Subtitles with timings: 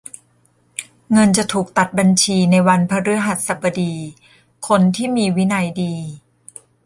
[1.11, 3.93] เงินจะถูกตัดบัญชีในวันพฤหัสบดี
[4.67, 5.95] คนที่มีวินัยดี